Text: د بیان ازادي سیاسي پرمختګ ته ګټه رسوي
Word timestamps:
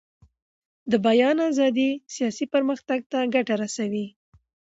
د 0.91 0.93
بیان 1.07 1.37
ازادي 1.49 1.89
سیاسي 2.15 2.45
پرمختګ 2.53 2.99
ته 3.11 3.19
ګټه 3.33 3.55
رسوي 3.63 4.07